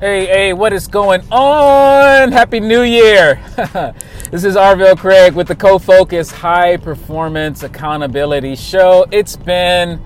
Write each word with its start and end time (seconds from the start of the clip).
Hey, 0.00 0.24
hey, 0.24 0.52
what 0.54 0.72
is 0.72 0.86
going 0.86 1.20
on? 1.30 2.32
Happy 2.32 2.58
New 2.58 2.80
Year! 2.80 3.38
this 4.30 4.44
is 4.44 4.56
Arvell 4.56 4.96
Craig 4.96 5.34
with 5.34 5.46
the 5.46 5.54
Co-Focus 5.54 6.30
High 6.30 6.78
Performance 6.78 7.62
Accountability 7.64 8.56
Show. 8.56 9.04
It's 9.10 9.36
been 9.36 10.00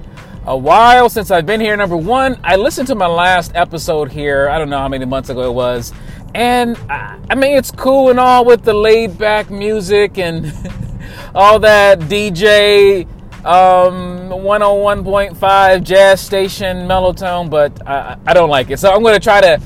a 0.46 0.56
while 0.56 1.08
since 1.08 1.30
I've 1.30 1.46
been 1.46 1.60
here. 1.60 1.76
Number 1.76 1.96
one, 1.96 2.40
I 2.42 2.56
listened 2.56 2.88
to 2.88 2.96
my 2.96 3.06
last 3.06 3.52
episode 3.54 4.10
here. 4.10 4.48
I 4.48 4.58
don't 4.58 4.68
know 4.68 4.78
how 4.78 4.88
many 4.88 5.04
months 5.04 5.28
ago 5.28 5.48
it 5.48 5.54
was. 5.54 5.92
And 6.34 6.76
I 6.90 7.36
mean, 7.36 7.56
it's 7.56 7.70
cool 7.70 8.10
and 8.10 8.18
all 8.18 8.44
with 8.44 8.64
the 8.64 8.74
laid 8.74 9.16
back 9.16 9.48
music 9.48 10.18
and 10.18 10.46
all 11.36 11.60
that 11.60 12.00
DJ 12.00 13.06
um, 13.44 14.30
101.5 14.30 15.84
jazz 15.84 16.20
station 16.20 16.88
mellow 16.88 17.12
tone, 17.12 17.48
but 17.48 17.86
I, 17.86 18.16
I 18.26 18.34
don't 18.34 18.50
like 18.50 18.70
it. 18.70 18.80
So 18.80 18.92
I'm 18.92 19.02
going 19.02 19.14
to 19.14 19.22
try 19.22 19.40
to 19.40 19.60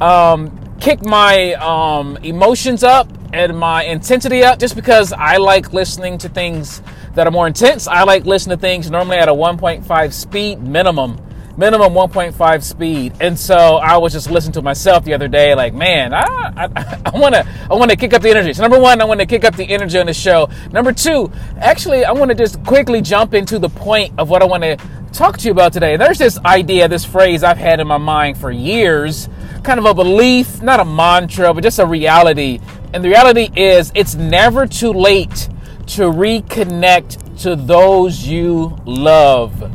um, 0.00 0.76
kick 0.80 1.04
my 1.04 1.54
um, 1.54 2.16
emotions 2.18 2.84
up 2.84 3.08
and 3.32 3.58
my 3.58 3.84
intensity 3.84 4.44
up 4.44 4.58
just 4.58 4.76
because 4.76 5.12
I 5.12 5.38
like 5.38 5.72
listening 5.72 6.18
to 6.18 6.28
things 6.28 6.82
that 7.14 7.26
are 7.26 7.30
more 7.30 7.46
intense. 7.46 7.88
I 7.88 8.04
like 8.04 8.24
listening 8.24 8.56
to 8.58 8.60
things 8.60 8.90
normally 8.90 9.16
at 9.16 9.28
a 9.28 9.32
1.5 9.32 10.12
speed 10.12 10.60
minimum, 10.62 11.18
minimum 11.56 11.94
1.5 11.94 12.62
speed. 12.62 13.14
And 13.20 13.38
so 13.38 13.76
I 13.76 13.96
was 13.96 14.12
just 14.12 14.30
listening 14.30 14.52
to 14.52 14.62
myself 14.62 15.04
the 15.04 15.14
other 15.14 15.28
day, 15.28 15.54
like, 15.54 15.74
man, 15.74 16.12
I, 16.12 16.22
I, 16.22 17.00
I 17.06 17.18
want 17.18 17.34
to, 17.34 17.46
I 17.70 17.74
want 17.74 17.90
to 17.90 17.96
kick 17.96 18.12
up 18.12 18.22
the 18.22 18.30
energy. 18.30 18.52
So 18.52 18.62
number 18.62 18.78
one, 18.78 19.00
I 19.00 19.04
want 19.04 19.20
to 19.20 19.26
kick 19.26 19.44
up 19.44 19.56
the 19.56 19.64
energy 19.64 19.98
on 19.98 20.06
the 20.06 20.14
show. 20.14 20.48
Number 20.72 20.92
two, 20.92 21.32
actually, 21.58 22.04
I 22.04 22.12
want 22.12 22.30
to 22.30 22.36
just 22.36 22.62
quickly 22.64 23.00
jump 23.00 23.34
into 23.34 23.58
the 23.58 23.68
point 23.68 24.12
of 24.18 24.28
what 24.28 24.42
I 24.42 24.44
want 24.44 24.62
to 24.62 24.76
talk 25.14 25.38
to 25.38 25.46
you 25.46 25.52
about 25.52 25.72
today. 25.72 25.96
There's 25.96 26.18
this 26.18 26.38
idea, 26.44 26.88
this 26.88 27.04
phrase 27.04 27.44
I've 27.44 27.56
had 27.56 27.80
in 27.80 27.86
my 27.86 27.98
mind 27.98 28.36
for 28.36 28.50
years 28.50 29.28
kind 29.62 29.80
of 29.80 29.86
a 29.86 29.94
belief, 29.94 30.60
not 30.60 30.78
a 30.78 30.84
mantra, 30.84 31.54
but 31.54 31.62
just 31.62 31.78
a 31.78 31.86
reality. 31.86 32.60
And 32.92 33.02
the 33.02 33.08
reality 33.08 33.48
is, 33.56 33.90
it's 33.94 34.14
never 34.14 34.66
too 34.66 34.92
late 34.92 35.48
to 35.86 36.02
reconnect 36.02 37.42
to 37.42 37.56
those 37.56 38.26
you 38.26 38.76
love. 38.84 39.72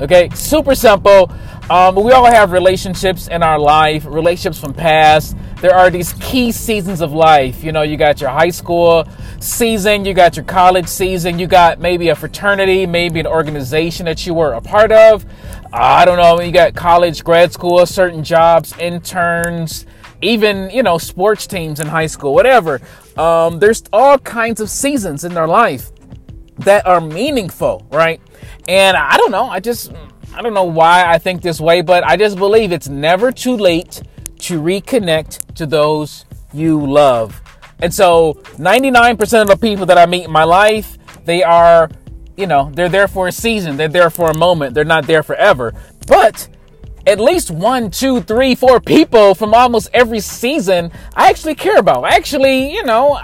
Okay, 0.00 0.28
super 0.34 0.74
simple. 0.74 1.32
Um, 1.70 1.94
we 1.94 2.10
all 2.10 2.24
have 2.24 2.50
relationships 2.50 3.28
in 3.28 3.44
our 3.44 3.56
life, 3.56 4.04
relationships 4.04 4.58
from 4.58 4.74
past. 4.74 5.36
There 5.60 5.72
are 5.72 5.88
these 5.88 6.12
key 6.14 6.50
seasons 6.50 7.00
of 7.00 7.12
life. 7.12 7.62
You 7.62 7.70
know, 7.70 7.82
you 7.82 7.96
got 7.96 8.20
your 8.20 8.30
high 8.30 8.50
school 8.50 9.06
season, 9.38 10.04
you 10.04 10.12
got 10.12 10.34
your 10.34 10.44
college 10.44 10.88
season, 10.88 11.38
you 11.38 11.46
got 11.46 11.78
maybe 11.78 12.08
a 12.08 12.16
fraternity, 12.16 12.86
maybe 12.86 13.20
an 13.20 13.26
organization 13.28 14.06
that 14.06 14.26
you 14.26 14.34
were 14.34 14.54
a 14.54 14.60
part 14.60 14.90
of. 14.90 15.24
I 15.72 16.04
don't 16.04 16.16
know, 16.16 16.40
you 16.40 16.50
got 16.50 16.74
college, 16.74 17.22
grad 17.22 17.52
school, 17.52 17.86
certain 17.86 18.24
jobs, 18.24 18.76
interns, 18.76 19.86
even, 20.22 20.70
you 20.70 20.82
know, 20.82 20.98
sports 20.98 21.46
teams 21.46 21.78
in 21.78 21.86
high 21.86 22.08
school, 22.08 22.34
whatever. 22.34 22.80
Um, 23.16 23.60
there's 23.60 23.84
all 23.92 24.18
kinds 24.18 24.60
of 24.60 24.70
seasons 24.70 25.22
in 25.22 25.36
our 25.36 25.46
life 25.46 25.92
that 26.58 26.84
are 26.84 27.00
meaningful, 27.00 27.86
right? 27.92 28.20
And 28.66 28.96
I 28.96 29.16
don't 29.16 29.30
know, 29.30 29.48
I 29.48 29.60
just 29.60 29.92
I 30.34 30.42
don't 30.42 30.54
know 30.54 30.64
why 30.64 31.04
I 31.06 31.18
think 31.18 31.42
this 31.42 31.60
way, 31.60 31.82
but 31.82 32.04
I 32.04 32.16
just 32.16 32.36
believe 32.36 32.72
it's 32.72 32.88
never 32.88 33.32
too 33.32 33.56
late 33.56 34.02
to 34.40 34.60
reconnect 34.60 35.54
to 35.54 35.66
those 35.66 36.24
you 36.52 36.84
love. 36.84 37.40
And 37.80 37.92
so 37.92 38.34
99% 38.56 39.42
of 39.42 39.48
the 39.48 39.56
people 39.56 39.86
that 39.86 39.98
I 39.98 40.06
meet 40.06 40.24
in 40.24 40.30
my 40.30 40.44
life, 40.44 40.98
they 41.24 41.42
are, 41.42 41.90
you 42.36 42.46
know, 42.46 42.70
they're 42.74 42.88
there 42.88 43.08
for 43.08 43.28
a 43.28 43.32
season, 43.32 43.76
they're 43.76 43.88
there 43.88 44.10
for 44.10 44.30
a 44.30 44.34
moment, 44.34 44.74
they're 44.74 44.84
not 44.84 45.06
there 45.06 45.22
forever. 45.22 45.74
But 46.06 46.48
at 47.06 47.18
least 47.18 47.50
one, 47.50 47.90
two, 47.90 48.20
three, 48.20 48.54
four 48.54 48.80
people 48.80 49.34
from 49.34 49.54
almost 49.54 49.88
every 49.92 50.20
season 50.20 50.92
I 51.14 51.28
actually 51.28 51.54
care 51.54 51.78
about. 51.78 52.04
Actually, 52.04 52.72
you 52.72 52.84
know, 52.84 53.20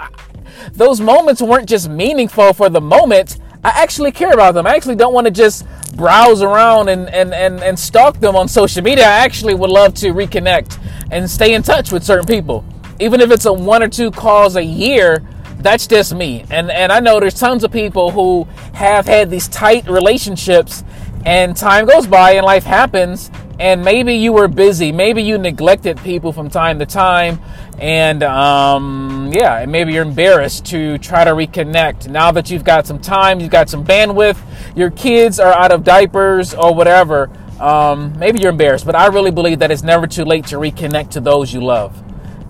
those 0.73 0.99
moments 0.99 1.41
weren't 1.41 1.69
just 1.69 1.89
meaningful 1.89 2.53
for 2.53 2.69
the 2.69 2.81
moment. 2.81 3.37
I 3.67 3.81
actually 3.81 4.13
care 4.13 4.31
about 4.31 4.53
them. 4.53 4.65
I 4.65 4.75
actually 4.75 4.95
don't 4.95 5.13
want 5.13 5.25
to 5.25 5.31
just 5.31 5.65
browse 5.97 6.41
around 6.41 6.87
and, 6.87 7.09
and, 7.09 7.33
and, 7.33 7.61
and 7.61 7.77
stalk 7.77 8.17
them 8.21 8.33
on 8.33 8.47
social 8.47 8.81
media. 8.81 9.03
I 9.03 9.25
actually 9.25 9.55
would 9.55 9.69
love 9.69 9.93
to 9.95 10.13
reconnect 10.13 10.79
and 11.11 11.29
stay 11.29 11.53
in 11.53 11.63
touch 11.63 11.91
with 11.91 12.01
certain 12.01 12.25
people. 12.25 12.63
Even 13.01 13.19
if 13.19 13.29
it's 13.29 13.43
a 13.43 13.51
one 13.51 13.83
or 13.83 13.89
two 13.89 14.09
calls 14.09 14.55
a 14.55 14.63
year, 14.63 15.21
that's 15.59 15.85
just 15.85 16.15
me. 16.15 16.45
And 16.49 16.71
and 16.71 16.93
I 16.93 17.01
know 17.01 17.19
there's 17.19 17.37
tons 17.37 17.65
of 17.65 17.71
people 17.73 18.09
who 18.11 18.45
have 18.73 19.05
had 19.05 19.29
these 19.29 19.49
tight 19.49 19.85
relationships 19.89 20.85
and 21.25 21.53
time 21.57 21.87
goes 21.87 22.07
by 22.07 22.31
and 22.31 22.45
life 22.45 22.63
happens 22.63 23.29
and 23.59 23.83
maybe 23.83 24.13
you 24.13 24.31
were 24.31 24.47
busy 24.47 24.91
maybe 24.91 25.21
you 25.21 25.37
neglected 25.37 25.97
people 26.03 26.31
from 26.31 26.47
time 26.47 26.77
to 26.77 26.85
time 26.85 27.39
and 27.79 28.21
um, 28.23 29.16
yeah 29.31 29.59
and 29.59 29.71
maybe 29.71 29.93
you're 29.93 30.03
embarrassed 30.03 30.65
to 30.65 30.97
try 30.97 31.23
to 31.23 31.31
reconnect 31.31 32.07
now 32.07 32.31
that 32.31 32.49
you've 32.49 32.63
got 32.63 32.85
some 32.85 32.99
time 32.99 33.39
you've 33.39 33.51
got 33.51 33.69
some 33.69 33.83
bandwidth 33.83 34.37
your 34.75 34.89
kids 34.91 35.39
are 35.39 35.53
out 35.53 35.71
of 35.71 35.83
diapers 35.83 36.53
or 36.53 36.73
whatever 36.73 37.29
um, 37.59 38.17
maybe 38.17 38.39
you're 38.39 38.51
embarrassed 38.51 38.85
but 38.85 38.95
i 38.95 39.07
really 39.07 39.31
believe 39.31 39.59
that 39.59 39.71
it's 39.71 39.83
never 39.83 40.07
too 40.07 40.25
late 40.25 40.45
to 40.45 40.57
reconnect 40.57 41.09
to 41.09 41.19
those 41.19 41.53
you 41.53 41.63
love 41.63 42.01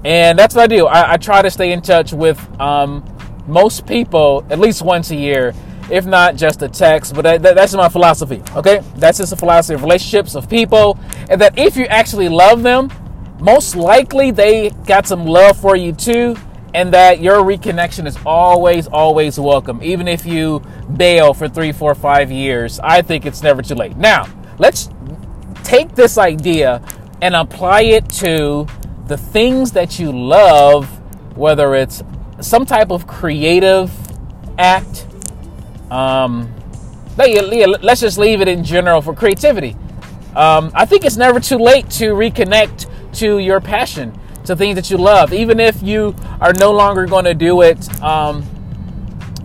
and 0.05 0.37
that's 0.37 0.55
what 0.55 0.63
i 0.63 0.67
do 0.67 0.87
i, 0.87 1.13
I 1.13 1.17
try 1.17 1.41
to 1.41 1.49
stay 1.51 1.71
in 1.71 1.81
touch 1.81 2.13
with 2.13 2.39
um, 2.59 3.03
most 3.47 3.85
people 3.85 4.45
at 4.49 4.59
least 4.59 4.81
once 4.81 5.11
a 5.11 5.15
year 5.15 5.53
if 5.89 6.05
not 6.05 6.35
just 6.35 6.61
a 6.61 6.69
text. 6.69 7.15
But 7.15 7.41
that, 7.41 7.55
that's 7.55 7.73
my 7.73 7.89
philosophy, 7.89 8.43
okay? 8.55 8.81
That's 8.95 9.17
just 9.17 9.33
a 9.33 9.35
philosophy 9.35 9.75
of 9.75 9.83
relationships, 9.83 10.35
of 10.35 10.49
people, 10.49 10.99
and 11.29 11.39
that 11.41 11.57
if 11.57 11.77
you 11.77 11.85
actually 11.85 12.29
love 12.29 12.63
them, 12.63 12.91
most 13.39 13.75
likely 13.75 14.31
they 14.31 14.69
got 14.85 15.07
some 15.07 15.25
love 15.25 15.57
for 15.57 15.75
you 15.75 15.91
too, 15.93 16.35
and 16.73 16.93
that 16.93 17.19
your 17.21 17.37
reconnection 17.37 18.05
is 18.05 18.17
always, 18.25 18.87
always 18.87 19.39
welcome, 19.39 19.81
even 19.81 20.07
if 20.07 20.25
you 20.25 20.61
bail 20.95 21.33
for 21.33 21.47
three, 21.47 21.71
four, 21.71 21.95
five 21.95 22.31
years. 22.31 22.79
I 22.83 23.01
think 23.01 23.25
it's 23.25 23.41
never 23.41 23.61
too 23.61 23.75
late. 23.75 23.97
Now, 23.97 24.27
let's 24.59 24.89
take 25.63 25.95
this 25.95 26.17
idea 26.17 26.81
and 27.21 27.35
apply 27.35 27.81
it 27.81 28.07
to 28.09 28.67
the 29.07 29.17
things 29.17 29.71
that 29.71 29.99
you 29.99 30.11
love, 30.11 30.87
whether 31.37 31.73
it's 31.75 32.03
some 32.41 32.65
type 32.65 32.91
of 32.91 33.07
creative 33.07 33.91
act, 34.59 35.07
um, 35.89 36.53
let's 37.17 38.01
just 38.01 38.17
leave 38.17 38.41
it 38.41 38.47
in 38.47 38.63
general 38.63 39.01
for 39.01 39.13
creativity. 39.13 39.75
Um, 40.35 40.71
I 40.75 40.85
think 40.85 41.03
it's 41.03 41.17
never 41.17 41.39
too 41.39 41.57
late 41.57 41.89
to 41.91 42.09
reconnect 42.13 43.15
to 43.15 43.39
your 43.39 43.59
passion, 43.59 44.17
to 44.47 44.55
things 44.55 44.75
that 44.75 44.89
you 44.89 44.97
love, 44.97 45.33
even 45.33 45.59
if 45.59 45.81
you 45.81 46.15
are 46.41 46.53
no 46.53 46.71
longer 46.71 47.05
going 47.05 47.25
to 47.25 47.33
do 47.33 47.61
it. 47.61 48.01
Um, 48.01 48.43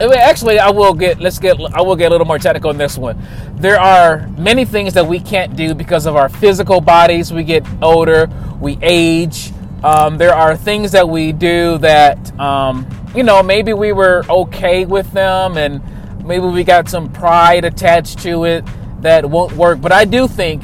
actually, 0.01 0.59
I 0.59 0.71
will 0.71 0.95
get 0.95 1.21
let's 1.21 1.39
get 1.39 1.61
I 1.75 1.83
will 1.83 1.97
get 1.97 2.07
a 2.07 2.11
little 2.11 2.27
more 2.27 2.39
technical 2.39 2.71
in 2.71 2.79
this 2.79 2.97
one. 2.99 3.23
There 3.57 3.79
are 3.79 4.29
many 4.39 4.65
things 4.65 4.95
that 4.95 5.07
we 5.07 5.21
can't 5.21 5.55
do 5.55 5.75
because 5.75 6.07
of 6.07 6.17
our 6.17 6.29
physical 6.29 6.81
bodies. 6.81 7.33
We 7.33 7.45
get 7.45 7.65
older, 7.83 8.29
we 8.61 8.79
age. 8.83 9.53
Um, 9.85 10.17
there 10.17 10.35
are 10.35 10.57
things 10.57 10.93
that 10.93 11.09
we 11.09 11.33
do 11.33 11.79
that 11.79 12.39
um, 12.39 12.87
you 13.15 13.23
know 13.23 13.43
maybe 13.43 13.73
we 13.73 13.93
were 13.93 14.25
okay 14.29 14.85
with 14.85 15.11
them 15.13 15.57
and 15.57 15.83
maybe 16.25 16.47
we 16.47 16.63
got 16.63 16.89
some 16.89 17.13
pride 17.13 17.65
attached 17.65 18.21
to 18.21 18.45
it 18.45 18.65
that 19.01 19.29
won't 19.29 19.53
work. 19.53 19.81
But 19.81 19.93
I 19.93 20.05
do 20.05 20.29
think 20.29 20.63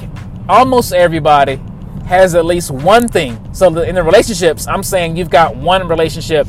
almost 0.48 0.92
everybody 0.92 1.60
has 2.08 2.34
at 2.34 2.44
least 2.44 2.70
one 2.70 3.06
thing. 3.06 3.38
So 3.54 3.66
in 3.82 3.94
the 3.94 4.02
relationships, 4.02 4.66
I'm 4.66 4.82
saying 4.82 5.16
you've 5.16 5.30
got 5.30 5.56
one 5.56 5.86
relationship 5.86 6.46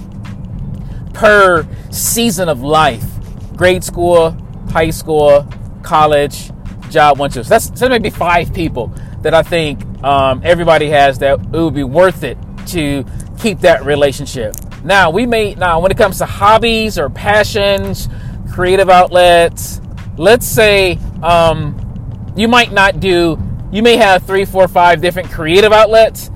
per 1.13 1.67
season 1.91 2.49
of 2.49 2.61
life 2.61 3.05
grade 3.55 3.83
school, 3.83 4.31
high 4.71 4.89
school, 4.89 5.45
college, 5.83 6.49
job, 6.89 7.19
one, 7.19 7.29
two. 7.29 7.43
So 7.43 7.49
that's 7.49 7.77
so 7.77 7.89
maybe 7.89 8.09
five 8.09 8.53
people 8.53 8.87
that 9.21 9.33
I 9.33 9.43
think 9.43 9.83
um, 10.01 10.41
everybody 10.45 10.89
has 10.89 11.19
that 11.19 11.39
it 11.41 11.49
would 11.51 11.75
be 11.75 11.83
worth 11.83 12.23
it 12.23 12.37
to 12.67 13.05
keep 13.37 13.59
that 13.59 13.83
relationship. 13.83 14.55
Now, 14.85 15.09
we 15.09 15.25
may, 15.25 15.55
now 15.55 15.81
when 15.81 15.91
it 15.91 15.97
comes 15.97 16.19
to 16.19 16.25
hobbies 16.25 16.97
or 16.97 17.09
passions, 17.09 18.07
creative 18.59 18.89
outlets. 18.89 19.79
Let's 20.17 20.45
say 20.45 20.99
um, 21.23 22.33
you 22.35 22.47
might 22.47 22.71
not 22.71 22.99
do, 22.99 23.37
you 23.71 23.83
may 23.83 23.97
have 23.97 24.23
three, 24.23 24.45
four, 24.45 24.67
five 24.67 25.01
different 25.01 25.29
creative 25.29 25.71
outlets, 25.71 26.31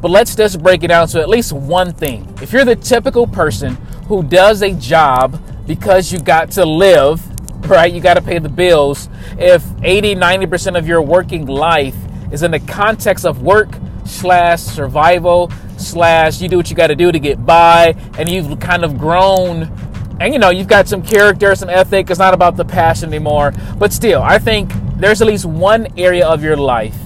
but 0.00 0.10
let's 0.10 0.34
just 0.34 0.62
break 0.62 0.84
it 0.84 0.88
down 0.88 1.08
to 1.08 1.20
at 1.20 1.28
least 1.28 1.52
one 1.52 1.92
thing. 1.92 2.32
If 2.40 2.52
you're 2.52 2.64
the 2.64 2.76
typical 2.76 3.26
person 3.26 3.74
who 4.06 4.22
does 4.22 4.62
a 4.62 4.72
job 4.72 5.42
because 5.66 6.12
you 6.12 6.18
got 6.18 6.50
to 6.52 6.64
live, 6.64 7.22
right? 7.68 7.92
You 7.92 8.00
got 8.00 8.14
to 8.14 8.22
pay 8.22 8.38
the 8.38 8.48
bills. 8.48 9.08
If 9.38 9.64
80, 9.82 10.14
90% 10.14 10.78
of 10.78 10.88
your 10.88 11.02
working 11.02 11.46
life 11.46 11.96
is 12.32 12.42
in 12.42 12.50
the 12.50 12.60
context 12.60 13.26
of 13.26 13.42
work 13.42 13.68
slash 14.04 14.60
survival 14.62 15.52
slash 15.76 16.40
you 16.40 16.48
do 16.48 16.56
what 16.56 16.70
you 16.70 16.76
got 16.76 16.86
to 16.86 16.96
do 16.96 17.12
to 17.12 17.18
get 17.18 17.44
by, 17.44 17.94
and 18.18 18.28
you've 18.28 18.58
kind 18.60 18.84
of 18.84 18.98
grown 18.98 19.70
and 20.20 20.32
you 20.32 20.38
know 20.38 20.50
you've 20.50 20.66
got 20.66 20.88
some 20.88 21.02
character 21.02 21.54
some 21.54 21.68
ethic 21.68 22.10
it's 22.10 22.18
not 22.18 22.34
about 22.34 22.56
the 22.56 22.64
passion 22.64 23.08
anymore 23.10 23.52
but 23.78 23.92
still 23.92 24.22
i 24.22 24.38
think 24.38 24.70
there's 24.98 25.22
at 25.22 25.26
least 25.28 25.44
one 25.44 25.86
area 25.96 26.26
of 26.26 26.42
your 26.42 26.56
life 26.56 26.96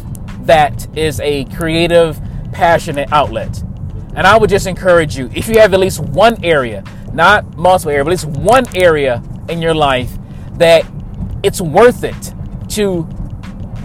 that 0.40 0.86
is 0.96 1.20
a 1.20 1.44
creative 1.44 2.20
passionate 2.52 3.12
outlet. 3.12 3.62
And 4.14 4.26
I 4.26 4.36
would 4.36 4.50
just 4.50 4.66
encourage 4.66 5.16
you, 5.16 5.30
if 5.34 5.48
you 5.48 5.58
have 5.60 5.72
at 5.72 5.80
least 5.80 6.00
one 6.00 6.42
area, 6.44 6.84
not 7.12 7.56
multiple 7.56 7.92
areas, 7.92 8.04
but 8.04 8.28
at 8.28 8.30
least 8.30 8.40
one 8.44 8.76
area 8.76 9.22
in 9.48 9.62
your 9.62 9.74
life 9.74 10.10
that 10.54 10.84
it's 11.42 11.60
worth 11.60 12.04
it 12.04 12.34
to 12.70 13.08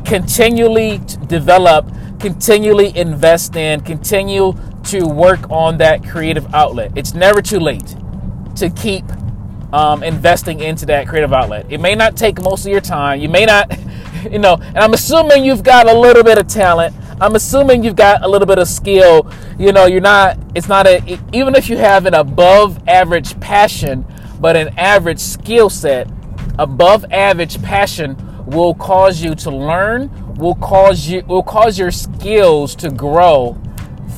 continually 0.05 0.99
develop, 1.27 1.87
continually 2.19 2.95
invest 2.97 3.55
in, 3.55 3.81
continue 3.81 4.53
to 4.85 5.05
work 5.05 5.49
on 5.51 5.77
that 5.77 6.03
creative 6.03 6.53
outlet. 6.53 6.91
It's 6.95 7.13
never 7.13 7.41
too 7.41 7.59
late 7.59 7.95
to 8.55 8.69
keep 8.69 9.03
um, 9.73 10.01
investing 10.03 10.61
into 10.61 10.85
that 10.85 11.07
creative 11.07 11.33
outlet. 11.33 11.65
It 11.69 11.79
may 11.79 11.95
not 11.95 12.15
take 12.15 12.41
most 12.41 12.65
of 12.65 12.71
your 12.71 12.81
time. 12.81 13.19
You 13.19 13.29
may 13.29 13.45
not, 13.45 13.69
you 14.31 14.39
know, 14.39 14.55
and 14.55 14.77
I'm 14.77 14.93
assuming 14.93 15.45
you've 15.45 15.63
got 15.63 15.87
a 15.87 15.93
little 15.93 16.23
bit 16.23 16.37
of 16.37 16.47
talent. 16.47 16.95
I'm 17.19 17.35
assuming 17.35 17.83
you've 17.83 17.95
got 17.95 18.23
a 18.23 18.27
little 18.27 18.45
bit 18.45 18.59
of 18.59 18.67
skill. 18.67 19.31
You 19.57 19.71
know, 19.71 19.85
you're 19.85 20.01
not, 20.01 20.37
it's 20.55 20.67
not 20.67 20.85
a, 20.87 21.19
even 21.33 21.55
if 21.55 21.69
you 21.69 21.77
have 21.77 22.05
an 22.05 22.13
above 22.13 22.79
average 22.87 23.39
passion, 23.39 24.05
but 24.39 24.55
an 24.55 24.77
average 24.77 25.19
skill 25.19 25.69
set, 25.69 26.07
above 26.59 27.05
average 27.11 27.61
passion 27.63 28.15
will 28.45 28.73
cause 28.75 29.21
you 29.21 29.35
to 29.35 29.51
learn, 29.51 30.09
will 30.35 30.55
cause 30.55 31.07
you, 31.07 31.23
will 31.27 31.43
cause 31.43 31.77
your 31.77 31.91
skills 31.91 32.75
to 32.75 32.89
grow 32.91 33.57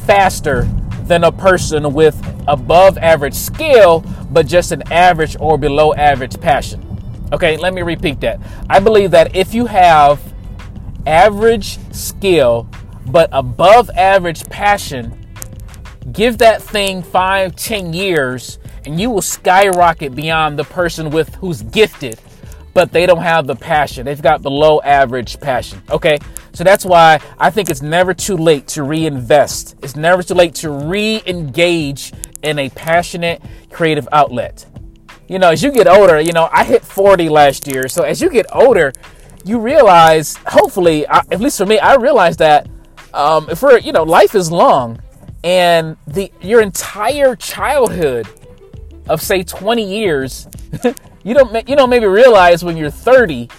faster 0.06 0.64
than 1.04 1.24
a 1.24 1.32
person 1.32 1.94
with 1.94 2.22
above 2.48 2.98
average 2.98 3.34
skill, 3.34 4.04
but 4.30 4.46
just 4.46 4.72
an 4.72 4.84
average 4.92 5.36
or 5.40 5.58
below 5.58 5.94
average 5.94 6.40
passion. 6.40 6.89
Okay, 7.32 7.58
let 7.58 7.74
me 7.74 7.82
repeat 7.82 8.20
that. 8.22 8.40
I 8.70 8.80
believe 8.80 9.12
that 9.12 9.36
if 9.36 9.54
you 9.54 9.68
have 9.68 10.20
average 11.06 11.78
skill, 11.94 12.68
but 13.08 13.30
above 13.32 13.90
average 13.92 14.50
passion, 14.50 15.16
give 16.12 16.40
that 16.40 16.62
thing 16.62 17.04
five, 17.04 17.56
ten 17.56 17.94
years, 17.94 18.58
and 18.86 19.00
you 19.00 19.12
will 19.12 19.22
skyrocket 19.22 20.16
beyond 20.16 20.58
the 20.58 20.64
person 20.64 21.10
with 21.12 21.36
who's 21.36 21.62
gifted, 21.62 22.20
but 22.74 22.92
they 22.92 23.06
don't 23.06 23.22
have 23.22 23.46
the 23.46 23.56
passion. 23.56 24.06
They've 24.06 24.22
got 24.22 24.42
below 24.42 24.82
average 24.82 25.40
passion. 25.40 25.82
Okay, 25.92 26.18
so 26.54 26.64
that's 26.64 26.86
why 26.86 27.20
I 27.38 27.52
think 27.52 27.70
it's 27.70 27.82
never 27.84 28.14
too 28.14 28.38
late 28.38 28.68
to 28.70 28.84
reinvest. 28.84 29.76
It's 29.84 29.96
never 29.96 30.24
too 30.24 30.34
late 30.34 30.56
to 30.56 30.72
re 30.72 31.22
engage 31.28 32.12
in 32.42 32.58
a 32.58 32.70
passionate 32.70 33.42
creative 33.70 34.08
outlet. 34.12 34.66
You 35.30 35.38
know, 35.38 35.52
as 35.52 35.62
you 35.62 35.72
get 35.72 35.88
older, 35.88 36.20
you 36.20 36.34
know, 36.34 36.50
I 36.52 36.64
hit 36.64 36.84
40 36.84 37.30
last 37.30 37.68
year. 37.68 37.88
So 37.88 38.02
as 38.02 38.20
you 38.20 38.32
get 38.32 38.48
older, 38.52 38.92
you 39.46 39.60
realize, 39.60 40.36
hopefully, 40.48 41.06
at 41.06 41.40
least 41.40 41.60
for 41.60 41.68
me, 41.68 41.78
I 41.78 41.96
realized 41.96 42.40
that 42.40 42.68
um, 43.14 43.48
if 43.48 43.62
we're, 43.62 43.78
you 43.78 43.92
know, 43.92 44.02
life 44.02 44.34
is 44.34 44.52
long 44.52 45.00
and 45.44 45.96
the 46.08 46.32
your 46.42 46.62
entire 46.62 47.36
childhood 47.36 48.28
of 49.08 49.22
say 49.22 49.44
20 49.44 49.84
years, 49.84 50.48
you 51.24 51.36
don't 51.36 51.70
you 51.70 51.76
don't 51.76 51.92
maybe 51.92 52.08
realize 52.08 52.64
when 52.64 52.76
you're 52.76 52.90
30 52.90 53.50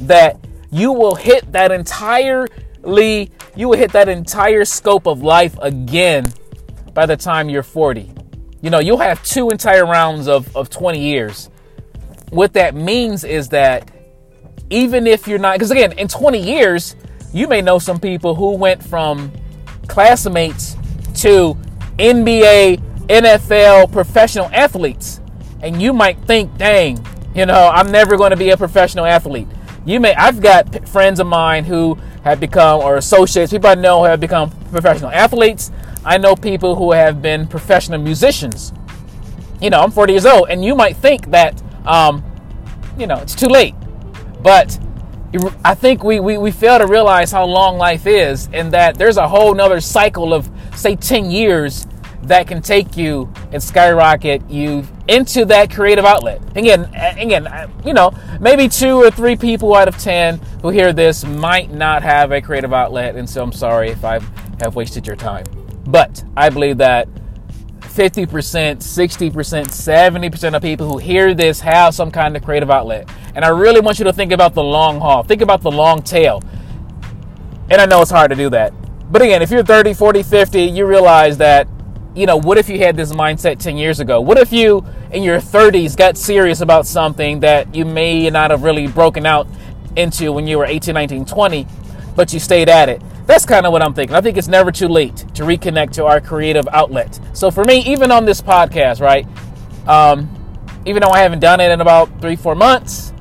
that 0.00 0.38
you 0.70 0.92
will 0.92 1.14
hit 1.14 1.50
that 1.52 1.72
entirely, 1.72 3.30
you 3.56 3.68
will 3.70 3.78
hit 3.78 3.92
that 3.92 4.10
entire 4.10 4.66
scope 4.66 5.06
of 5.06 5.22
life 5.22 5.56
again 5.62 6.24
by 6.92 7.06
the 7.06 7.16
time 7.16 7.48
you're 7.48 7.62
40. 7.62 8.12
You 8.64 8.70
know, 8.70 8.78
you'll 8.78 8.96
have 8.96 9.22
two 9.22 9.50
entire 9.50 9.84
rounds 9.84 10.26
of, 10.26 10.56
of 10.56 10.70
20 10.70 10.98
years. 10.98 11.50
What 12.30 12.54
that 12.54 12.74
means 12.74 13.22
is 13.22 13.50
that 13.50 13.90
even 14.70 15.06
if 15.06 15.28
you're 15.28 15.38
not, 15.38 15.56
because 15.56 15.70
again, 15.70 15.92
in 15.98 16.08
20 16.08 16.40
years, 16.40 16.96
you 17.34 17.46
may 17.46 17.60
know 17.60 17.78
some 17.78 18.00
people 18.00 18.34
who 18.34 18.56
went 18.56 18.82
from 18.82 19.30
classmates 19.86 20.76
to 21.16 21.58
NBA, 21.98 22.78
NFL 23.08 23.92
professional 23.92 24.46
athletes. 24.46 25.20
And 25.62 25.82
you 25.82 25.92
might 25.92 26.18
think, 26.24 26.56
dang, 26.56 27.06
you 27.34 27.44
know, 27.44 27.70
I'm 27.70 27.92
never 27.92 28.16
going 28.16 28.30
to 28.30 28.36
be 28.36 28.48
a 28.48 28.56
professional 28.56 29.04
athlete 29.04 29.46
you 29.86 30.00
may 30.00 30.14
I've 30.14 30.40
got 30.40 30.88
friends 30.88 31.20
of 31.20 31.26
mine 31.26 31.64
who 31.64 31.98
have 32.22 32.40
become 32.40 32.80
or 32.80 32.96
associates, 32.96 33.52
people 33.52 33.68
I 33.68 33.74
know 33.74 34.04
have 34.04 34.20
become 34.20 34.50
professional 34.70 35.10
athletes. 35.10 35.70
I 36.04 36.18
know 36.18 36.36
people 36.36 36.76
who 36.76 36.92
have 36.92 37.22
been 37.22 37.46
professional 37.46 37.98
musicians. 37.98 38.72
You 39.60 39.70
know, 39.70 39.80
I'm 39.80 39.90
40 39.90 40.12
years 40.12 40.26
old, 40.26 40.50
and 40.50 40.64
you 40.64 40.74
might 40.74 40.96
think 40.96 41.30
that, 41.30 41.62
um, 41.86 42.22
you 42.98 43.06
know, 43.06 43.16
it's 43.16 43.34
too 43.34 43.48
late. 43.48 43.74
But 44.42 44.78
I 45.64 45.74
think 45.74 46.04
we, 46.04 46.20
we, 46.20 46.36
we 46.36 46.50
fail 46.50 46.78
to 46.78 46.86
realize 46.86 47.32
how 47.32 47.46
long 47.46 47.78
life 47.78 48.06
is, 48.06 48.48
and 48.52 48.72
that 48.72 48.96
there's 48.96 49.16
a 49.16 49.26
whole 49.26 49.54
nother 49.54 49.80
cycle 49.80 50.34
of, 50.34 50.50
say, 50.74 50.96
10 50.96 51.30
years 51.30 51.86
that 52.24 52.46
can 52.46 52.62
take 52.62 52.96
you 52.96 53.32
and 53.52 53.62
skyrocket 53.62 54.48
you 54.50 54.86
into 55.08 55.44
that 55.46 55.70
creative 55.70 56.04
outlet. 56.04 56.40
Again, 56.56 56.84
again, 56.94 57.46
you 57.84 57.94
know, 57.94 58.12
maybe 58.40 58.68
two 58.68 58.96
or 58.96 59.10
three 59.10 59.36
people 59.36 59.74
out 59.74 59.88
of 59.88 59.98
10 59.98 60.38
who 60.62 60.70
hear 60.70 60.92
this 60.92 61.24
might 61.24 61.70
not 61.70 62.02
have 62.02 62.32
a 62.32 62.40
creative 62.40 62.72
outlet, 62.72 63.16
and 63.16 63.28
so 63.28 63.42
I'm 63.42 63.52
sorry 63.52 63.90
if 63.90 64.04
I 64.04 64.20
have 64.60 64.74
wasted 64.74 65.06
your 65.06 65.16
time. 65.16 65.44
But 65.86 66.24
I 66.36 66.50
believe 66.50 66.78
that 66.78 67.08
50%, 67.80 68.26
60%, 68.26 69.32
70% 69.32 70.56
of 70.56 70.62
people 70.62 70.88
who 70.88 70.98
hear 70.98 71.34
this 71.34 71.60
have 71.60 71.94
some 71.94 72.10
kind 72.10 72.36
of 72.36 72.42
creative 72.42 72.70
outlet. 72.70 73.08
And 73.34 73.44
I 73.44 73.48
really 73.48 73.80
want 73.80 73.98
you 73.98 74.04
to 74.06 74.12
think 74.12 74.32
about 74.32 74.54
the 74.54 74.62
long 74.62 75.00
haul. 75.00 75.22
Think 75.22 75.42
about 75.42 75.62
the 75.62 75.70
long 75.70 76.02
tail. 76.02 76.42
And 77.70 77.80
I 77.80 77.86
know 77.86 78.02
it's 78.02 78.10
hard 78.10 78.30
to 78.30 78.36
do 78.36 78.50
that. 78.50 78.72
But 79.12 79.22
again, 79.22 79.42
if 79.42 79.50
you're 79.50 79.62
30, 79.62 79.94
40, 79.94 80.22
50, 80.22 80.62
you 80.62 80.86
realize 80.86 81.38
that 81.38 81.68
you 82.14 82.26
know, 82.26 82.36
what 82.36 82.58
if 82.58 82.68
you 82.68 82.78
had 82.78 82.96
this 82.96 83.12
mindset 83.12 83.58
10 83.58 83.76
years 83.76 83.98
ago? 83.98 84.20
What 84.20 84.38
if 84.38 84.52
you 84.52 84.84
in 85.10 85.22
your 85.22 85.38
30s 85.38 85.96
got 85.96 86.16
serious 86.16 86.60
about 86.60 86.86
something 86.86 87.40
that 87.40 87.74
you 87.74 87.84
may 87.84 88.30
not 88.30 88.52
have 88.52 88.62
really 88.62 88.86
broken 88.86 89.26
out 89.26 89.48
into 89.96 90.32
when 90.32 90.46
you 90.46 90.58
were 90.58 90.64
18, 90.64 90.94
19, 90.94 91.24
20, 91.24 91.66
but 92.14 92.32
you 92.32 92.38
stayed 92.38 92.68
at 92.68 92.88
it? 92.88 93.02
That's 93.26 93.46
kind 93.46 93.64
of 93.64 93.72
what 93.72 93.82
I'm 93.82 93.94
thinking. 93.94 94.14
I 94.14 94.20
think 94.20 94.36
it's 94.36 94.48
never 94.48 94.70
too 94.70 94.88
late 94.88 95.16
to 95.34 95.44
reconnect 95.44 95.92
to 95.92 96.04
our 96.04 96.20
creative 96.20 96.66
outlet. 96.72 97.18
So 97.32 97.50
for 97.50 97.64
me, 97.64 97.78
even 97.80 98.10
on 98.10 98.24
this 98.26 98.40
podcast, 98.40 99.00
right? 99.00 99.26
Um, 99.88 100.28
even 100.84 101.02
though 101.02 101.10
I 101.10 101.20
haven't 101.20 101.40
done 101.40 101.60
it 101.60 101.70
in 101.70 101.80
about 101.80 102.20
three, 102.20 102.36
four 102.36 102.54
months, 102.54 103.12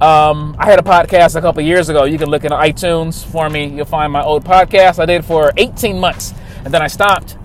um, 0.00 0.54
I 0.58 0.66
had 0.66 0.78
a 0.78 0.82
podcast 0.82 1.34
a 1.34 1.40
couple 1.40 1.62
years 1.62 1.88
ago. 1.88 2.04
You 2.04 2.18
can 2.18 2.28
look 2.28 2.44
in 2.44 2.52
iTunes 2.52 3.24
for 3.24 3.48
me. 3.48 3.66
You'll 3.66 3.86
find 3.86 4.12
my 4.12 4.22
old 4.22 4.44
podcast. 4.44 4.98
I 5.00 5.06
did 5.06 5.24
for 5.24 5.52
18 5.56 5.98
months, 5.98 6.34
and 6.64 6.72
then 6.72 6.82
I 6.82 6.86
stopped 6.86 7.36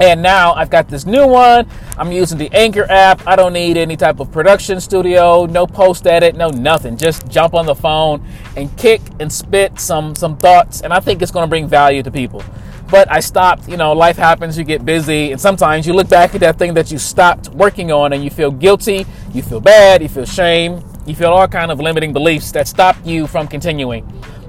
and 0.00 0.22
now 0.22 0.52
I've 0.54 0.70
got 0.70 0.88
this 0.88 1.06
new 1.06 1.26
one. 1.26 1.68
I'm 1.96 2.12
using 2.12 2.38
the 2.38 2.50
Anchor 2.52 2.86
app. 2.88 3.26
I 3.26 3.36
don't 3.36 3.52
need 3.52 3.76
any 3.76 3.96
type 3.96 4.20
of 4.20 4.30
production 4.30 4.80
studio, 4.80 5.46
no 5.46 5.66
post 5.66 6.06
edit, 6.06 6.36
no 6.36 6.50
nothing. 6.50 6.96
Just 6.96 7.28
jump 7.28 7.54
on 7.54 7.66
the 7.66 7.74
phone 7.74 8.24
and 8.56 8.74
kick 8.76 9.00
and 9.20 9.32
spit 9.32 9.80
some 9.80 10.14
some 10.14 10.36
thoughts, 10.36 10.82
and 10.82 10.92
I 10.92 11.00
think 11.00 11.22
it's 11.22 11.32
going 11.32 11.44
to 11.44 11.50
bring 11.50 11.66
value 11.66 12.02
to 12.02 12.10
people. 12.10 12.42
But 12.90 13.10
I 13.12 13.20
stopped. 13.20 13.68
You 13.68 13.76
know, 13.76 13.92
life 13.92 14.16
happens. 14.16 14.56
You 14.56 14.64
get 14.64 14.84
busy, 14.84 15.32
and 15.32 15.40
sometimes 15.40 15.86
you 15.86 15.92
look 15.92 16.08
back 16.08 16.34
at 16.34 16.40
that 16.40 16.58
thing 16.58 16.74
that 16.74 16.90
you 16.90 16.98
stopped 16.98 17.48
working 17.48 17.92
on, 17.92 18.12
and 18.12 18.22
you 18.22 18.30
feel 18.30 18.50
guilty, 18.50 19.04
you 19.34 19.42
feel 19.42 19.60
bad, 19.60 20.02
you 20.02 20.08
feel 20.08 20.24
shame, 20.24 20.82
you 21.06 21.14
feel 21.14 21.30
all 21.30 21.48
kind 21.48 21.70
of 21.70 21.80
limiting 21.80 22.12
beliefs 22.12 22.52
that 22.52 22.68
stop 22.68 22.96
you 23.04 23.26
from 23.26 23.48
continuing. 23.48 24.06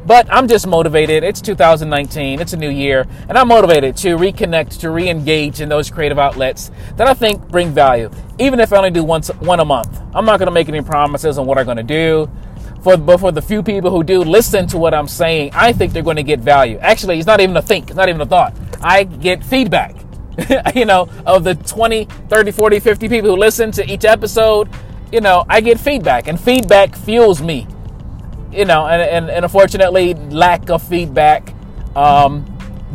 But 0.09 0.27
I'm 0.33 0.47
just 0.47 0.65
motivated. 0.65 1.23
It's 1.23 1.39
2019, 1.39 2.41
it's 2.41 2.53
a 2.53 2.57
new 2.57 2.71
year, 2.71 3.05
and 3.27 3.37
I'm 3.37 3.47
motivated 3.47 3.95
to 3.97 4.17
reconnect, 4.17 4.79
to 4.79 4.89
re 4.89 5.07
engage 5.07 5.61
in 5.61 5.69
those 5.69 5.91
creative 5.91 6.17
outlets 6.17 6.71
that 6.95 7.05
I 7.05 7.13
think 7.13 7.47
bring 7.49 7.69
value, 7.69 8.09
even 8.39 8.59
if 8.59 8.73
I 8.73 8.77
only 8.77 8.89
do 8.89 9.03
once, 9.03 9.27
one 9.27 9.59
a 9.59 9.65
month. 9.65 10.01
I'm 10.15 10.25
not 10.25 10.39
going 10.39 10.47
to 10.47 10.51
make 10.51 10.67
any 10.67 10.81
promises 10.81 11.37
on 11.37 11.45
what 11.45 11.59
I'm 11.59 11.65
going 11.65 11.77
to 11.77 11.83
do. 11.83 12.27
For, 12.81 12.97
but 12.97 13.19
for 13.19 13.31
the 13.31 13.43
few 13.43 13.61
people 13.61 13.91
who 13.91 14.03
do 14.03 14.23
listen 14.23 14.65
to 14.69 14.79
what 14.79 14.95
I'm 14.95 15.07
saying, 15.07 15.51
I 15.53 15.73
think 15.73 15.93
they're 15.93 16.01
going 16.01 16.15
to 16.15 16.23
get 16.23 16.39
value. 16.39 16.79
Actually, 16.79 17.19
it's 17.19 17.27
not 17.27 17.39
even 17.39 17.55
a 17.55 17.61
think, 17.61 17.91
it's 17.91 17.97
not 17.97 18.09
even 18.09 18.19
a 18.19 18.25
thought. 18.25 18.55
I 18.81 19.03
get 19.03 19.43
feedback. 19.43 19.95
you 20.73 20.85
know, 20.85 21.07
of 21.27 21.43
the 21.43 21.53
20, 21.53 22.05
30, 22.05 22.51
40, 22.51 22.79
50 22.79 23.09
people 23.09 23.29
who 23.29 23.35
listen 23.35 23.69
to 23.73 23.87
each 23.87 24.05
episode, 24.05 24.69
you 25.11 25.21
know, 25.21 25.45
I 25.47 25.61
get 25.61 25.79
feedback, 25.79 26.27
and 26.27 26.41
feedback 26.41 26.95
fuels 26.95 27.43
me 27.43 27.67
you 28.51 28.65
know, 28.65 28.87
and, 28.87 29.01
and, 29.01 29.29
and 29.29 29.45
unfortunately, 29.45 30.13
lack 30.13 30.69
of 30.69 30.81
feedback 30.81 31.53
um, 31.95 32.45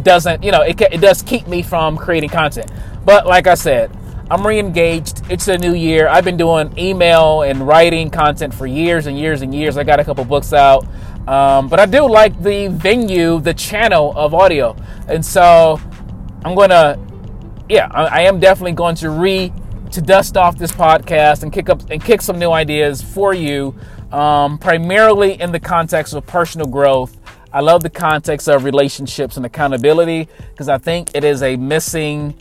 doesn't, 0.02 0.42
you 0.42 0.50
know, 0.50 0.62
it, 0.62 0.80
it 0.80 1.00
does 1.00 1.22
keep 1.22 1.46
me 1.46 1.62
from 1.62 1.96
creating 1.96 2.30
content. 2.30 2.70
But 3.04 3.26
like 3.26 3.46
I 3.46 3.54
said, 3.54 3.90
I'm 4.30 4.46
re-engaged. 4.46 5.22
It's 5.30 5.48
a 5.48 5.58
new 5.58 5.74
year. 5.74 6.08
I've 6.08 6.24
been 6.24 6.38
doing 6.38 6.76
email 6.78 7.42
and 7.42 7.66
writing 7.66 8.10
content 8.10 8.54
for 8.54 8.66
years 8.66 9.06
and 9.06 9.18
years 9.18 9.42
and 9.42 9.54
years. 9.54 9.76
I 9.76 9.84
got 9.84 10.00
a 10.00 10.04
couple 10.04 10.24
books 10.24 10.52
out, 10.52 10.86
um, 11.28 11.68
but 11.68 11.78
I 11.78 11.86
do 11.86 12.08
like 12.08 12.42
the 12.42 12.68
venue, 12.68 13.38
the 13.40 13.52
channel 13.52 14.14
of 14.16 14.32
audio, 14.32 14.76
and 15.08 15.24
so 15.24 15.78
I'm 16.42 16.54
gonna, 16.54 16.98
yeah, 17.68 17.88
I, 17.90 18.04
I 18.04 18.20
am 18.22 18.40
definitely 18.40 18.72
going 18.72 18.94
to 18.96 19.10
re 19.10 19.52
to 19.92 20.00
dust 20.00 20.36
off 20.36 20.58
this 20.58 20.72
podcast 20.72 21.42
and 21.42 21.52
kick 21.52 21.68
up 21.68 21.82
and 21.90 22.02
kick 22.02 22.20
some 22.20 22.38
new 22.38 22.50
ideas 22.50 23.00
for 23.00 23.34
you 23.34 23.74
um, 24.14 24.58
primarily 24.58 25.40
in 25.40 25.50
the 25.50 25.58
context 25.58 26.14
of 26.14 26.24
personal 26.26 26.68
growth. 26.68 27.18
I 27.52 27.60
love 27.60 27.82
the 27.82 27.90
context 27.90 28.48
of 28.48 28.64
relationships 28.64 29.36
and 29.36 29.44
accountability 29.44 30.28
because 30.50 30.68
I 30.68 30.78
think 30.78 31.10
it 31.14 31.24
is 31.24 31.42
a 31.42 31.56
missing 31.56 32.34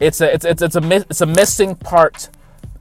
it's 0.00 0.20
a 0.20 0.32
it's, 0.34 0.44
it's, 0.44 0.62
it's 0.62 0.76
a 0.76 1.06
it's 1.10 1.20
a 1.20 1.26
missing 1.26 1.76
part 1.76 2.30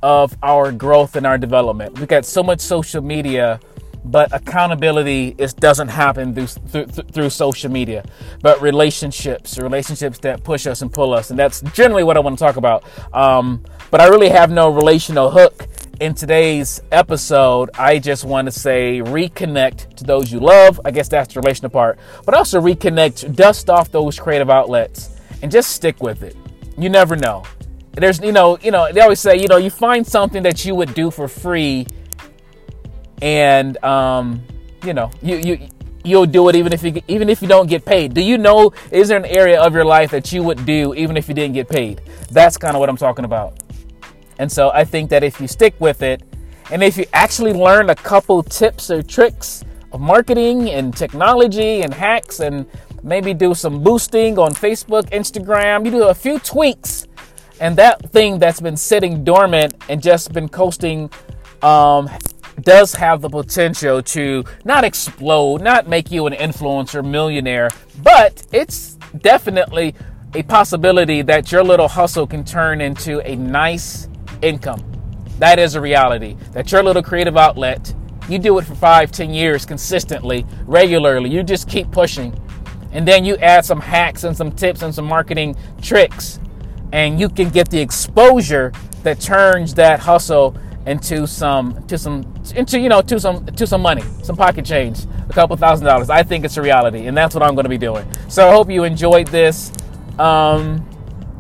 of 0.02 0.36
our 0.42 0.72
growth 0.72 1.16
and 1.16 1.28
our 1.28 1.38
development. 1.38 2.00
We've 2.00 2.08
got 2.08 2.26
so 2.26 2.42
much 2.42 2.62
social 2.62 3.02
media, 3.04 3.60
but 4.06 4.34
accountability 4.34 5.36
is 5.38 5.54
doesn't 5.54 5.90
happen 5.90 6.34
through, 6.34 6.48
through, 6.48 6.86
through 6.86 7.30
social 7.30 7.70
media. 7.70 8.04
But 8.42 8.62
relationships, 8.62 9.60
relationships 9.60 10.18
that 10.20 10.44
push 10.44 10.66
us 10.66 10.82
and 10.82 10.92
pull 10.92 11.14
us, 11.14 11.30
and 11.30 11.38
that's 11.38 11.62
generally 11.74 12.04
what 12.04 12.18
I 12.18 12.22
want 12.22 12.40
to 12.40 12.44
talk 12.44 12.56
about. 12.56 12.84
Um, 13.14 13.64
but 13.92 14.02
I 14.02 14.08
really 14.08 14.30
have 14.30 14.50
no 14.50 14.70
relational 14.70 15.30
hook 15.30 15.68
in 16.02 16.16
today's 16.16 16.82
episode, 16.92 17.70
I 17.78 18.00
just 18.00 18.26
want 18.26 18.48
to 18.48 18.52
say 18.52 19.02
reconnect 19.06 19.98
to 19.98 20.04
those 20.04 20.32
you 20.32 20.40
love. 20.40 20.82
I 20.84 20.90
guess 20.90 21.08
that's 21.08 21.32
the 21.32 21.40
relational 21.40 21.70
part, 21.70 22.00
but 22.26 22.34
also 22.34 22.60
reconnect, 22.60 23.36
dust 23.36 23.70
off 23.70 23.92
those 23.92 24.20
creative 24.20 24.50
outlets, 24.50 25.12
and 25.44 25.52
just 25.52 25.70
stick 25.70 26.02
with 26.02 26.24
it. 26.24 26.36
You 26.76 26.90
never 26.90 27.16
know. 27.16 27.44
There's, 27.92 28.20
you 28.20 28.32
know, 28.32 28.58
you 28.64 28.72
know, 28.72 28.92
they 28.92 29.02
always 29.02 29.20
say, 29.20 29.38
you 29.38 29.48
know, 29.48 29.58
you 29.58 29.70
find 29.70 30.06
something 30.06 30.42
that 30.42 30.66
you 30.66 30.74
would 30.74 30.96
do 30.96 31.12
for 31.12 31.28
free, 31.28 31.86
and 33.22 33.82
um, 33.84 34.42
you 34.84 34.96
know, 34.96 35.12
you 35.22 35.36
you 35.36 35.70
you'll 36.04 36.26
do 36.26 36.50
it 36.50 36.56
even 36.56 36.74
if 36.74 36.82
you 36.82 37.00
even 37.08 37.30
if 37.30 37.44
you 37.44 37.48
don't 37.48 37.68
get 37.68 37.86
paid. 37.86 38.16
Do 38.16 38.22
you 38.22 38.40
know 38.40 38.74
is 38.90 39.10
there 39.10 39.20
an 39.20 39.26
area 39.26 39.62
of 39.62 39.76
your 39.76 39.86
life 39.86 40.10
that 40.12 40.32
you 40.32 40.42
would 40.42 40.66
do 40.66 40.96
even 40.96 41.16
if 41.16 41.30
you 41.30 41.36
didn't 41.36 41.54
get 41.54 41.70
paid? 41.70 42.02
That's 42.32 42.58
kind 42.58 42.76
of 42.76 42.80
what 42.80 42.90
I'm 42.90 42.98
talking 42.98 43.26
about. 43.26 43.61
And 44.42 44.52
so 44.52 44.72
I 44.72 44.86
think 44.86 45.12
that 45.12 45.24
if 45.24 45.40
you 45.40 45.48
stick 45.48 45.76
with 45.78 46.02
it, 46.02 46.24
and 46.72 46.82
if 46.82 46.98
you 46.98 47.06
actually 47.14 47.54
learn 47.54 47.92
a 47.92 47.96
couple 47.96 48.42
tips 48.42 48.90
or 48.90 49.04
tricks 49.04 49.64
of 49.92 50.02
marketing 50.02 50.68
and 50.72 50.98
technology 50.98 51.84
and 51.84 51.94
hacks, 51.94 52.40
and 52.40 52.66
maybe 53.04 53.36
do 53.36 53.54
some 53.54 53.84
boosting 53.84 54.40
on 54.40 54.52
Facebook, 54.56 55.12
Instagram, 55.12 55.86
you 55.86 55.92
do 55.92 56.08
a 56.08 56.16
few 56.16 56.40
tweaks, 56.40 57.08
and 57.60 57.78
that 57.78 58.10
thing 58.10 58.40
that's 58.40 58.60
been 58.60 58.76
sitting 58.76 59.24
dormant 59.24 59.76
and 59.90 60.02
just 60.02 60.34
been 60.34 60.50
coasting 60.50 61.12
um, 61.62 62.10
does 62.62 62.96
have 62.96 63.22
the 63.22 63.30
potential 63.30 64.02
to 64.02 64.44
not 64.66 64.84
explode, 64.84 65.62
not 65.62 65.88
make 65.88 66.10
you 66.10 66.26
an 66.26 66.34
influencer 66.34 67.06
millionaire, 67.08 67.70
but 68.02 68.44
it's 68.52 68.96
definitely 69.20 69.94
a 70.34 70.42
possibility 70.42 71.22
that 71.22 71.52
your 71.52 71.64
little 71.64 71.88
hustle 71.88 72.26
can 72.26 72.44
turn 72.44 72.82
into 72.82 73.20
a 73.30 73.36
nice 73.36 74.08
income. 74.42 74.84
That 75.40 75.60
is 75.60 75.76
a 75.76 75.82
reality. 75.82 76.36
That 76.52 76.72
your 76.72 76.84
little 76.84 77.02
creative 77.02 77.38
outlet, 77.38 77.94
you 78.30 78.40
do 78.40 78.58
it 78.60 78.66
for 78.66 78.76
five, 78.76 79.12
ten 79.12 79.34
years 79.34 79.66
consistently, 79.66 80.46
regularly. 80.66 81.30
You 81.30 81.44
just 81.44 81.68
keep 81.68 81.92
pushing. 81.92 82.38
And 82.92 83.08
then 83.08 83.26
you 83.26 83.38
add 83.38 83.66
some 83.66 83.80
hacks 83.80 84.24
and 84.24 84.36
some 84.36 84.52
tips 84.52 84.82
and 84.82 84.94
some 84.94 85.06
marketing 85.06 85.56
tricks. 85.82 86.40
And 86.92 87.20
you 87.20 87.30
can 87.30 87.50
get 87.50 87.70
the 87.70 87.80
exposure 87.80 88.72
that 89.04 89.20
turns 89.20 89.74
that 89.76 90.00
hustle 90.00 90.56
into 90.86 91.28
some 91.28 91.86
to 91.88 91.98
some 91.98 92.22
into 92.56 92.80
you 92.80 92.90
know 92.90 93.02
to 93.02 93.20
some 93.20 93.46
to 93.46 93.68
some 93.68 93.82
money 93.82 94.02
some 94.24 94.36
pocket 94.36 94.66
change 94.66 95.06
a 95.30 95.34
couple 95.34 95.56
thousand 95.56 95.86
dollars 95.86 96.10
i 96.10 96.24
think 96.24 96.44
it's 96.44 96.58
a 96.58 96.62
reality 96.62 97.06
and 97.06 97.16
that's 97.16 97.36
what 97.36 97.44
i'm 97.44 97.54
going 97.54 97.66
to 97.66 97.70
be 97.70 97.78
doing 97.78 98.06
so 98.28 98.48
i 98.48 98.52
hope 98.52 98.68
you 98.70 98.84
enjoyed 98.84 99.28
this 99.28 99.72
um, 100.18 100.84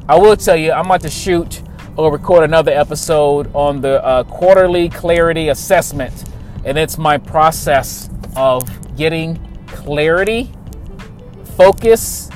i 0.07 0.15
will 0.15 0.37
tell 0.37 0.55
you 0.55 0.71
i'm 0.71 0.85
about 0.85 1.01
to 1.01 1.09
shoot 1.09 1.63
or 1.97 2.11
record 2.11 2.43
another 2.43 2.71
episode 2.71 3.53
on 3.53 3.81
the 3.81 4.03
uh, 4.03 4.23
quarterly 4.23 4.89
clarity 4.89 5.49
assessment. 5.49 6.25
And 6.63 6.77
it's 6.77 6.97
my 6.97 7.17
process 7.17 8.09
of 8.35 8.63
getting 8.95 9.39
clarity, 9.67 10.51
focus, 11.55 12.29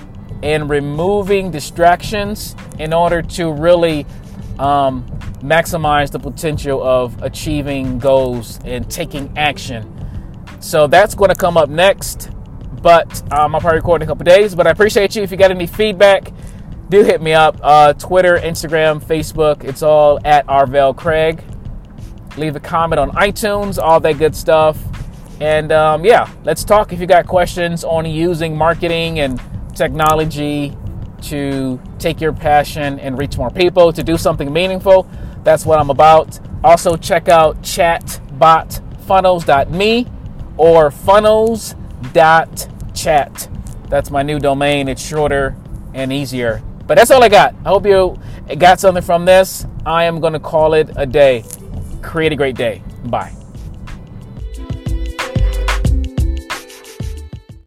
and 0.44 0.70
removing 0.70 1.52
distractions 1.52 2.56
in 2.80 2.94
order 2.94 3.22
to 3.22 3.52
really 3.52 4.06
um, 4.60 5.06
maximize 5.42 6.12
the 6.12 6.20
potential 6.20 6.84
of 6.84 7.22
achieving 7.22 8.00
goals 8.00 8.60
and 8.66 8.90
taking 8.90 9.36
action. 9.38 9.92
So 10.60 10.88
that's 10.88 11.16
going 11.16 11.30
to 11.30 11.36
come 11.36 11.58
up 11.58 11.70
next. 11.70 12.30
But 12.82 13.22
um, 13.32 13.56
I'll 13.56 13.62
probably 13.62 13.80
record 13.80 14.02
in 14.02 14.08
a 14.08 14.12
couple 14.12 14.26
days. 14.26 14.54
But 14.54 14.68
I 14.68 14.72
appreciate 14.72 15.16
you. 15.16 15.24
If 15.24 15.32
you 15.32 15.38
got 15.38 15.52
any 15.52 15.68
feedback, 15.68 16.32
do 16.90 17.04
hit 17.04 17.22
me 17.22 17.34
up. 17.34 17.58
Uh, 17.62 17.94
Twitter, 17.94 18.38
Instagram, 18.38 19.04
Facebook. 19.04 19.64
It's 19.64 19.82
all 19.82 20.20
at 20.24 20.46
Arvell 20.48 20.96
Craig. 20.96 21.44
Leave 22.38 22.56
a 22.56 22.60
comment 22.60 23.00
on 23.00 23.10
iTunes, 23.12 23.82
all 23.82 24.00
that 24.02 24.18
good 24.18 24.36
stuff. 24.36 24.78
And 25.40 25.72
um, 25.72 26.04
yeah, 26.06 26.30
let's 26.44 26.64
talk 26.64 26.94
if 26.94 27.00
you 27.00 27.08
got 27.08 27.26
questions 27.28 27.84
on 27.84 28.06
using 28.06 28.56
marketing 28.56 29.20
and 29.20 29.42
technology 29.76 30.78
to 31.24 31.82
take 31.98 32.22
your 32.22 32.34
passion 32.34 33.00
and 33.00 33.18
reach 33.18 33.36
more 33.38 33.50
people, 33.50 33.92
to 33.92 34.04
do 34.04 34.16
something 34.18 34.54
meaningful. 34.54 35.10
That's 35.44 35.66
what 35.66 35.80
I'm 35.80 35.90
about. 35.90 36.40
Also, 36.64 36.96
check 36.96 37.28
out 37.30 37.62
chatbotfunnels.me 37.62 40.08
or 40.58 40.92
funnels.chat. 40.92 43.50
That's 43.90 44.12
my 44.12 44.24
new 44.24 44.40
domain. 44.40 44.88
It's 44.88 45.02
shorter 45.02 45.58
and 45.94 46.14
easier 46.14 46.62
but 46.88 46.96
that's 46.96 47.12
all 47.12 47.24
I 47.24 47.30
got. 47.30 47.56
I 47.66 47.70
hope 47.70 47.86
you 47.86 48.18
got 48.58 48.80
something 48.80 49.04
from 49.04 49.26
this. 49.26 49.66
I 49.86 50.06
am 50.06 50.20
going 50.20 50.34
to 50.34 50.40
call 50.40 50.74
it 50.74 50.90
a 50.96 51.06
day. 51.06 51.44
Create 52.02 52.32
a 52.32 52.36
great 52.36 52.56
day. 52.56 52.82
Bye. 53.06 53.45